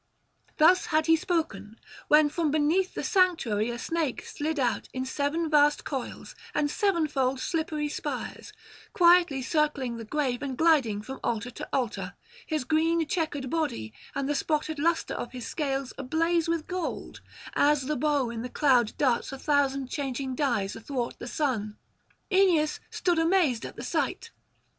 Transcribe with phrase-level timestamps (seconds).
[0.57, 5.47] Thus had he spoken; when from beneath the sanctuary a snake slid out in seven
[5.47, 8.51] vast coils and sevenfold slippery spires,
[8.93, 12.15] quietly circling the grave and gliding from altar to altar,
[12.47, 17.21] his green chequered body and the spotted lustre of his scales ablaze with gold,
[17.53, 21.77] as the bow in the cloud darts a thousand changing dyes athwart the sun:
[22.31, 24.31] Aeneas stood amazed at the sight.